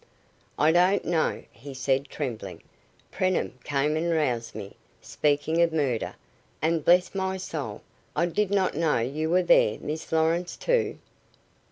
[0.57, 2.63] "I don't know," he said, trembling.
[3.11, 6.15] "Preenham came and roused me speaking of murder
[6.59, 7.83] and, bless my soul!
[8.15, 9.77] I did not know you were there.
[9.79, 10.97] Miss Lawrence, too!"